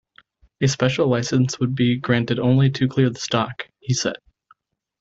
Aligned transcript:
A 0.61 0.67
special 0.67 1.07
license 1.07 1.59
would 1.59 1.75
be 1.75 1.95
granted 1.95 2.39
only 2.39 2.71
to 2.71 2.87
clear 2.87 3.11
the 3.11 3.19
stock, 3.19 3.67
he 3.81 3.93
said. 3.93 4.15